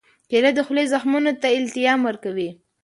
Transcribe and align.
کېله 0.29 0.51
د 0.55 0.59
خولې 0.67 0.83
زخمونو 0.93 1.31
ته 1.41 1.47
التیام 1.59 1.99
ورکوي. 2.07 2.49